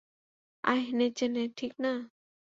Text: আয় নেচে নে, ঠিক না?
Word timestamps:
আয় 0.63 0.85
নেচে 0.97 1.25
নে, 1.33 1.43
ঠিক 1.57 1.73
না? 1.83 1.93